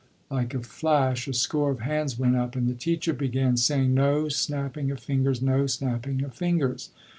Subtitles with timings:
[0.31, 4.29] Like a flash a score of hands went up, and the teacher began saying: "No
[4.29, 6.89] snapping of fingers, no snapping of fingers."